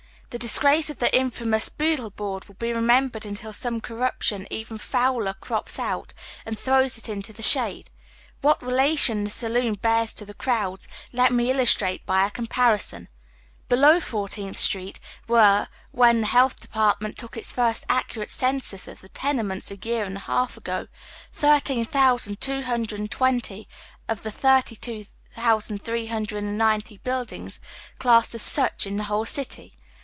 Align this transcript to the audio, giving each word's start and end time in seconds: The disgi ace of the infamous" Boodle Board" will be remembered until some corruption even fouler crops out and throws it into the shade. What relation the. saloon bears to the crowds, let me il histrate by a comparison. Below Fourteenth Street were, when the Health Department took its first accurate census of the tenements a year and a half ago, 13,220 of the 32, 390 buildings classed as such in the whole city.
The 0.33 0.39
disgi 0.39 0.71
ace 0.77 0.89
of 0.89 0.99
the 0.99 1.13
infamous" 1.13 1.67
Boodle 1.79 2.09
Board" 2.09 2.45
will 2.47 2.55
be 2.55 2.71
remembered 2.71 3.25
until 3.25 3.51
some 3.51 3.81
corruption 3.81 4.47
even 4.49 4.77
fouler 4.77 5.33
crops 5.33 5.77
out 5.77 6.13
and 6.45 6.57
throws 6.57 6.97
it 6.97 7.09
into 7.09 7.33
the 7.33 7.41
shade. 7.43 7.89
What 8.39 8.63
relation 8.63 9.25
the. 9.25 9.29
saloon 9.29 9.73
bears 9.73 10.13
to 10.13 10.23
the 10.23 10.33
crowds, 10.33 10.87
let 11.11 11.33
me 11.33 11.51
il 11.51 11.57
histrate 11.57 12.05
by 12.05 12.25
a 12.25 12.31
comparison. 12.31 13.09
Below 13.67 13.99
Fourteenth 13.99 14.55
Street 14.55 15.01
were, 15.27 15.67
when 15.91 16.21
the 16.21 16.27
Health 16.27 16.61
Department 16.61 17.17
took 17.17 17.35
its 17.35 17.51
first 17.51 17.83
accurate 17.89 18.29
census 18.31 18.87
of 18.87 19.01
the 19.01 19.09
tenements 19.09 19.69
a 19.69 19.75
year 19.75 20.05
and 20.05 20.15
a 20.15 20.19
half 20.21 20.55
ago, 20.55 20.87
13,220 21.33 23.67
of 24.07 24.23
the 24.23 24.31
32, 24.31 25.07
390 25.77 26.97
buildings 26.99 27.59
classed 27.99 28.33
as 28.33 28.41
such 28.41 28.87
in 28.87 28.95
the 28.95 29.03
whole 29.11 29.25
city. 29.25 29.73